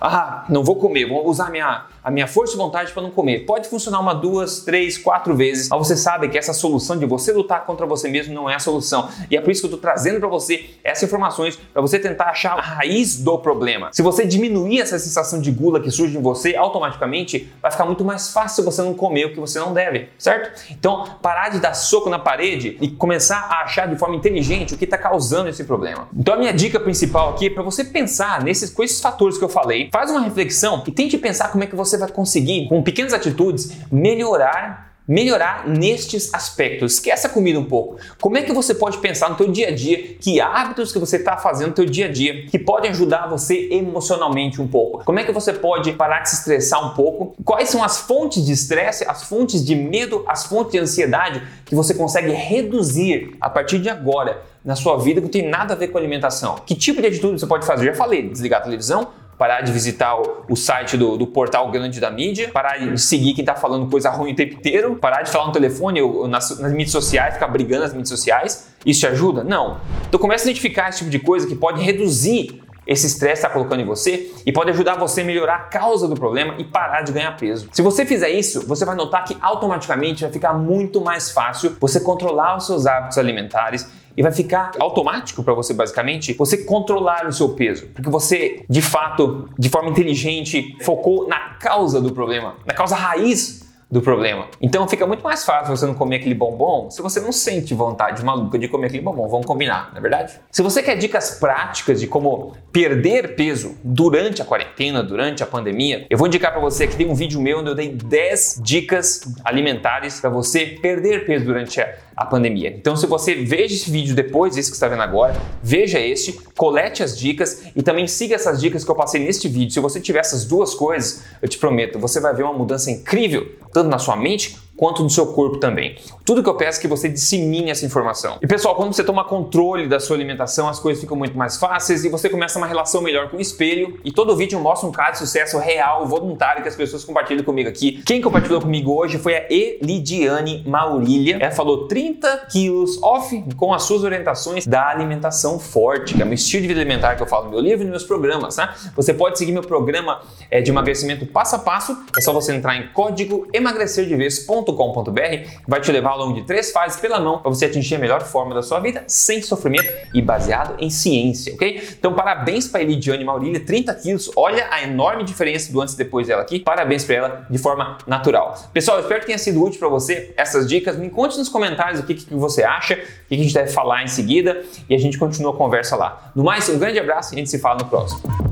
ah, 0.00 0.44
não 0.48 0.64
vou 0.64 0.76
comer, 0.76 1.08
vou 1.08 1.26
usar 1.26 1.50
minha, 1.50 1.84
a 2.02 2.10
minha 2.10 2.26
força 2.26 2.54
e 2.54 2.56
vontade 2.56 2.92
para 2.92 3.02
não 3.02 3.10
comer. 3.10 3.40
Pode 3.46 3.68
funcionar 3.68 4.00
uma, 4.00 4.14
duas, 4.14 4.60
três, 4.60 4.96
quatro 4.98 5.34
vezes, 5.34 5.68
mas 5.68 5.78
você 5.78 5.96
sabe 5.96 6.28
que 6.28 6.38
essa 6.38 6.52
solução 6.52 6.98
de 6.98 7.06
você 7.06 7.32
lutar 7.32 7.64
contra 7.64 7.86
você 7.86 8.08
mesmo 8.08 8.34
não 8.34 8.48
é 8.48 8.54
a 8.54 8.58
solução. 8.58 9.08
E 9.30 9.36
é 9.36 9.40
por 9.40 9.50
isso 9.50 9.60
que 9.60 9.66
eu 9.66 9.74
estou 9.74 9.80
trazendo 9.80 10.20
para 10.20 10.28
você 10.28 10.70
essas 10.82 11.04
informações 11.04 11.58
para 11.72 11.82
você 11.82 11.98
tentar 11.98 12.24
achar 12.24 12.58
a 12.58 12.60
raiz 12.60 13.20
do 13.20 13.38
problema. 13.38 13.90
Se 13.92 14.02
você 14.02 14.26
diminuir 14.26 14.80
essa 14.80 14.98
sensação 14.98 15.40
de 15.40 15.50
gula 15.50 15.80
que 15.80 15.90
surge 15.90 16.16
em 16.16 16.22
você, 16.22 16.54
automaticamente 16.56 17.52
vai 17.60 17.70
ficar 17.70 17.84
muito 17.84 18.04
mais 18.04 18.32
fácil 18.32 18.64
você 18.64 18.82
não 18.82 18.94
comer 18.94 19.26
o 19.26 19.32
que 19.32 19.40
você 19.40 19.58
não 19.58 19.72
deve, 19.72 20.08
certo? 20.18 20.60
Então, 20.70 21.04
parar 21.22 21.48
de 21.50 21.58
dar 21.58 21.74
soco 21.74 22.08
na 22.08 22.18
parede 22.18 22.76
e 22.80 22.88
começar 22.88 23.38
a 23.50 23.62
achar 23.62 23.88
de 23.88 23.96
forma 23.96 24.16
inteligente 24.16 24.74
o 24.74 24.78
que 24.78 24.84
está 24.84 24.98
causando 24.98 25.48
esse 25.48 25.64
problema. 25.64 26.08
Então, 26.16 26.34
a 26.34 26.36
minha 26.36 26.52
dica 26.52 26.78
principal 26.78 27.30
aqui 27.30 27.46
é 27.46 27.50
para 27.50 27.62
você 27.62 27.84
pensar 27.84 28.42
nesses, 28.42 28.70
com 28.70 28.82
esses 28.82 29.00
fatores 29.00 29.38
que 29.38 29.44
eu 29.44 29.48
falei, 29.48 29.88
faz 29.92 30.10
uma 30.10 30.20
reflexão 30.20 30.82
e 30.86 30.92
tente 30.92 31.18
pensar 31.18 31.50
como 31.50 31.64
é 31.64 31.66
que 31.66 31.76
você 31.76 31.89
vai 31.96 32.08
conseguir, 32.10 32.68
com 32.68 32.82
pequenas 32.82 33.12
atitudes, 33.12 33.72
melhorar 33.90 34.90
melhorar 35.10 35.66
nestes 35.66 36.32
aspectos. 36.32 36.94
Esquece 36.94 37.26
a 37.26 37.30
comida 37.30 37.58
um 37.58 37.64
pouco. 37.64 37.96
Como 38.20 38.38
é 38.38 38.42
que 38.42 38.52
você 38.52 38.72
pode 38.72 38.98
pensar 38.98 39.28
no 39.28 39.34
teu 39.34 39.50
dia 39.50 39.66
a 39.66 39.74
dia, 39.74 40.14
que 40.20 40.40
hábitos 40.40 40.92
que 40.92 41.00
você 41.00 41.16
está 41.16 41.36
fazendo 41.36 41.70
no 41.70 41.74
teu 41.74 41.84
dia 41.84 42.06
a 42.06 42.12
dia 42.12 42.46
que 42.46 42.56
podem 42.56 42.92
ajudar 42.92 43.26
você 43.28 43.68
emocionalmente 43.72 44.62
um 44.62 44.68
pouco? 44.68 45.04
Como 45.04 45.18
é 45.18 45.24
que 45.24 45.32
você 45.32 45.52
pode 45.52 45.92
parar 45.94 46.20
de 46.20 46.30
se 46.30 46.36
estressar 46.36 46.86
um 46.86 46.94
pouco? 46.94 47.34
Quais 47.44 47.68
são 47.68 47.82
as 47.82 47.98
fontes 47.98 48.46
de 48.46 48.52
estresse, 48.52 49.04
as 49.04 49.24
fontes 49.24 49.64
de 49.64 49.74
medo, 49.74 50.24
as 50.28 50.46
fontes 50.46 50.70
de 50.70 50.78
ansiedade 50.78 51.42
que 51.64 51.74
você 51.74 51.92
consegue 51.92 52.30
reduzir 52.30 53.36
a 53.40 53.50
partir 53.50 53.80
de 53.80 53.88
agora 53.88 54.40
na 54.64 54.76
sua 54.76 54.96
vida 54.96 55.20
que 55.20 55.24
não 55.24 55.32
tem 55.32 55.48
nada 55.48 55.74
a 55.74 55.76
ver 55.76 55.88
com 55.88 55.98
alimentação? 55.98 56.54
Que 56.64 56.76
tipo 56.76 57.00
de 57.00 57.08
atitude 57.08 57.40
você 57.40 57.46
pode 57.48 57.66
fazer? 57.66 57.86
Já 57.86 57.94
falei, 57.94 58.28
desligar 58.28 58.60
a 58.60 58.62
televisão, 58.62 59.08
parar 59.40 59.62
de 59.62 59.72
visitar 59.72 60.20
o, 60.20 60.44
o 60.50 60.54
site 60.54 60.98
do, 60.98 61.16
do, 61.16 61.26
portal 61.26 61.70
grande 61.70 61.98
da 61.98 62.10
mídia, 62.10 62.50
parar 62.52 62.76
de 62.76 63.00
seguir 63.00 63.32
quem 63.32 63.42
tá 63.42 63.54
falando 63.54 63.90
coisa 63.90 64.10
ruim 64.10 64.32
o 64.32 64.36
tempo 64.36 64.52
inteiro, 64.56 64.96
parar 64.96 65.22
de 65.22 65.30
falar 65.30 65.46
no 65.46 65.52
telefone 65.52 66.02
ou 66.02 66.28
nas, 66.28 66.60
nas 66.60 66.70
mídias 66.72 66.90
sociais, 66.90 67.32
ficar 67.32 67.48
brigando 67.48 67.84
nas 67.84 67.94
mídias 67.94 68.10
sociais. 68.10 68.68
Isso 68.84 69.00
te 69.00 69.06
ajuda? 69.06 69.42
Não. 69.42 69.80
Então 70.06 70.20
começa 70.20 70.44
a 70.44 70.50
identificar 70.50 70.90
esse 70.90 70.98
tipo 70.98 71.10
de 71.10 71.18
coisa 71.18 71.46
que 71.46 71.54
pode 71.54 71.82
reduzir 71.82 72.60
esse 72.86 73.06
estresse 73.06 73.34
está 73.34 73.48
colocando 73.48 73.80
em 73.80 73.84
você 73.84 74.30
e 74.44 74.52
pode 74.52 74.70
ajudar 74.70 74.96
você 74.96 75.20
a 75.20 75.24
melhorar 75.24 75.54
a 75.54 75.58
causa 75.60 76.08
do 76.08 76.16
problema 76.16 76.56
e 76.58 76.64
parar 76.64 77.02
de 77.02 77.12
ganhar 77.12 77.34
peso. 77.36 77.68
Se 77.72 77.80
você 77.82 78.04
fizer 78.04 78.30
isso, 78.30 78.66
você 78.66 78.84
vai 78.84 78.96
notar 78.96 79.24
que 79.24 79.36
automaticamente 79.40 80.22
vai 80.22 80.32
ficar 80.32 80.52
muito 80.54 81.00
mais 81.00 81.30
fácil 81.30 81.76
você 81.80 82.00
controlar 82.00 82.56
os 82.56 82.66
seus 82.66 82.86
hábitos 82.86 83.16
alimentares 83.16 83.88
e 84.16 84.22
vai 84.22 84.32
ficar 84.32 84.72
automático 84.78 85.42
para 85.42 85.54
você, 85.54 85.72
basicamente, 85.74 86.34
você 86.34 86.58
controlar 86.58 87.26
o 87.26 87.32
seu 87.32 87.50
peso. 87.50 87.88
Porque 87.94 88.10
você, 88.10 88.64
de 88.68 88.82
fato, 88.82 89.48
de 89.58 89.68
forma 89.68 89.90
inteligente, 89.90 90.76
focou 90.82 91.28
na 91.28 91.54
causa 91.54 92.00
do 92.00 92.12
problema, 92.12 92.56
na 92.66 92.74
causa 92.74 92.96
raiz 92.96 93.70
do 93.90 94.00
problema. 94.00 94.46
Então 94.60 94.86
fica 94.86 95.06
muito 95.06 95.24
mais 95.24 95.44
fácil 95.44 95.76
você 95.76 95.84
não 95.84 95.94
comer 95.94 96.16
aquele 96.16 96.34
bombom 96.34 96.88
se 96.90 97.02
você 97.02 97.18
não 97.18 97.32
sente 97.32 97.74
vontade 97.74 98.24
maluca 98.24 98.58
de 98.58 98.68
comer 98.68 98.86
aquele 98.86 99.02
bombom. 99.02 99.26
Vamos 99.28 99.46
combinar, 99.46 99.90
não 99.90 99.98
é 99.98 100.00
verdade? 100.00 100.34
Se 100.50 100.62
você 100.62 100.82
quer 100.82 100.96
dicas 100.96 101.32
práticas 101.32 101.98
de 101.98 102.06
como 102.06 102.54
perder 102.70 103.34
peso 103.34 103.74
durante 103.82 104.40
a 104.40 104.44
quarentena, 104.44 105.02
durante 105.02 105.42
a 105.42 105.46
pandemia, 105.46 106.06
eu 106.08 106.16
vou 106.16 106.28
indicar 106.28 106.52
para 106.52 106.60
você 106.60 106.86
que 106.86 106.94
tem 106.94 107.10
um 107.10 107.14
vídeo 107.14 107.40
meu 107.40 107.58
onde 107.58 107.70
eu 107.70 107.74
dei 107.74 107.88
10 107.88 108.60
dicas 108.62 109.22
alimentares 109.44 110.20
para 110.20 110.30
você 110.30 110.66
perder 110.80 111.26
peso 111.26 111.44
durante 111.44 111.80
a 111.80 111.92
a 112.16 112.24
pandemia. 112.24 112.68
Então, 112.76 112.96
se 112.96 113.06
você 113.06 113.34
veja 113.34 113.74
esse 113.74 113.90
vídeo 113.90 114.14
depois 114.14 114.54
desse 114.54 114.70
que 114.70 114.76
está 114.76 114.88
vendo 114.88 115.02
agora, 115.02 115.34
veja 115.62 115.98
este, 115.98 116.32
colete 116.56 117.02
as 117.02 117.18
dicas 117.18 117.62
e 117.74 117.82
também 117.82 118.06
siga 118.06 118.34
essas 118.34 118.60
dicas 118.60 118.84
que 118.84 118.90
eu 118.90 118.94
passei 118.94 119.24
neste 119.24 119.48
vídeo. 119.48 119.72
Se 119.72 119.80
você 119.80 120.00
tiver 120.00 120.20
essas 120.20 120.44
duas 120.44 120.74
coisas, 120.74 121.22
eu 121.40 121.48
te 121.48 121.58
prometo, 121.58 121.98
você 121.98 122.20
vai 122.20 122.34
ver 122.34 122.42
uma 122.42 122.52
mudança 122.52 122.90
incrível, 122.90 123.52
tanto 123.72 123.88
na 123.88 123.98
sua 123.98 124.16
mente 124.16 124.56
quanto 124.80 125.02
no 125.02 125.10
seu 125.10 125.26
corpo 125.26 125.58
também. 125.58 125.96
Tudo 126.24 126.42
que 126.42 126.48
eu 126.48 126.54
peço 126.54 126.78
é 126.78 126.80
que 126.80 126.88
você 126.88 127.06
dissemine 127.06 127.70
essa 127.70 127.84
informação. 127.84 128.38
E 128.40 128.46
pessoal, 128.46 128.74
quando 128.74 128.94
você 128.94 129.04
toma 129.04 129.22
controle 129.22 129.86
da 129.86 130.00
sua 130.00 130.16
alimentação, 130.16 130.70
as 130.70 130.80
coisas 130.80 131.02
ficam 131.02 131.18
muito 131.18 131.36
mais 131.36 131.58
fáceis 131.58 132.02
e 132.02 132.08
você 132.08 132.30
começa 132.30 132.56
uma 132.56 132.66
relação 132.66 133.02
melhor 133.02 133.28
com 133.28 133.36
o 133.36 133.40
espelho. 133.42 134.00
E 134.02 134.10
todo 134.10 134.34
vídeo 134.34 134.58
mostra 134.58 134.88
um 134.88 134.92
caso 134.92 135.12
de 135.12 135.18
sucesso 135.18 135.58
real, 135.58 136.06
voluntário 136.06 136.62
que 136.62 136.68
as 136.68 136.74
pessoas 136.74 137.04
compartilham 137.04 137.44
comigo 137.44 137.68
aqui. 137.68 138.02
Quem 138.06 138.22
compartilhou 138.22 138.58
comigo 138.58 138.98
hoje 138.98 139.18
foi 139.18 139.34
a 139.34 139.46
Elidiane 139.50 140.64
Maurília. 140.66 141.36
Ela 141.38 141.50
falou 141.50 141.86
30 141.86 142.46
quilos 142.50 143.02
off 143.02 143.44
com 143.58 143.74
as 143.74 143.82
suas 143.82 144.02
orientações 144.02 144.66
da 144.66 144.88
alimentação 144.88 145.58
forte, 145.58 146.14
que 146.14 146.22
é 146.22 146.24
um 146.24 146.32
estilo 146.32 146.62
de 146.62 146.68
vida 146.68 146.80
alimentar 146.80 147.16
que 147.16 147.22
eu 147.22 147.26
falo 147.26 147.44
no 147.44 147.50
meu 147.50 147.60
livro 147.60 147.82
e 147.82 147.84
nos 147.84 147.90
meus 147.90 148.04
programas, 148.04 148.56
tá? 148.56 148.74
Você 148.96 149.12
pode 149.12 149.36
seguir 149.36 149.52
meu 149.52 149.62
programa 149.62 150.22
é, 150.50 150.62
de 150.62 150.70
emagrecimento 150.70 151.26
passo 151.26 151.56
a 151.56 151.58
passo. 151.58 152.02
É 152.16 152.22
só 152.22 152.32
você 152.32 152.54
entrar 152.54 152.76
em 152.76 152.88
código 152.94 153.46
emagrecerdevez.com 153.52 154.69
www.nutricional.com.br 154.72 155.60
vai 155.66 155.80
te 155.80 155.92
levar 155.92 156.10
ao 156.10 156.18
longo 156.18 156.34
de 156.34 156.42
três 156.42 156.72
fases 156.72 157.00
pela 157.00 157.20
mão 157.20 157.38
para 157.38 157.50
você 157.50 157.66
atingir 157.66 157.96
a 157.96 157.98
melhor 157.98 158.22
forma 158.22 158.54
da 158.54 158.62
sua 158.62 158.80
vida 158.80 159.04
sem 159.06 159.42
sofrimento 159.42 159.90
e 160.14 160.22
baseado 160.22 160.76
em 160.78 160.90
ciência, 160.90 161.54
ok? 161.54 161.88
Então, 161.98 162.14
parabéns 162.14 162.68
para 162.68 162.80
a 162.80 162.82
Elidiane 162.82 163.24
Maurília, 163.24 163.60
30 163.60 163.94
quilos. 163.94 164.30
Olha 164.36 164.66
a 164.70 164.82
enorme 164.82 165.24
diferença 165.24 165.72
do 165.72 165.80
antes 165.80 165.94
e 165.94 165.98
depois 165.98 166.26
dela 166.26 166.42
aqui. 166.42 166.60
Parabéns 166.60 167.04
para 167.04 167.14
ela 167.14 167.46
de 167.48 167.58
forma 167.58 167.98
natural. 168.06 168.54
Pessoal, 168.72 168.98
eu 168.98 169.02
espero 169.02 169.20
que 169.20 169.26
tenha 169.26 169.38
sido 169.38 169.62
útil 169.62 169.78
para 169.78 169.88
você 169.88 170.32
essas 170.36 170.68
dicas. 170.68 170.96
Me 170.96 171.10
conte 171.10 171.36
nos 171.38 171.48
comentários 171.48 172.00
o 172.00 172.02
que, 172.04 172.14
que 172.14 172.34
você 172.34 172.62
acha, 172.62 172.94
o 172.94 173.28
que 173.28 173.34
a 173.34 173.38
gente 173.38 173.52
deve 173.52 173.70
falar 173.70 174.02
em 174.02 174.08
seguida 174.08 174.62
e 174.88 174.94
a 174.94 174.98
gente 174.98 175.18
continua 175.18 175.52
a 175.52 175.56
conversa 175.56 175.96
lá. 175.96 176.30
No 176.34 176.44
mais, 176.44 176.68
um 176.68 176.78
grande 176.78 176.98
abraço 176.98 177.34
e 177.34 177.36
a 177.36 177.38
gente 177.38 177.50
se 177.50 177.58
fala 177.58 177.78
no 177.78 177.86
próximo. 177.86 178.49